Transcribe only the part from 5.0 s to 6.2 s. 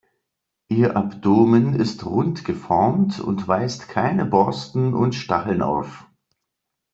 Stacheln auf.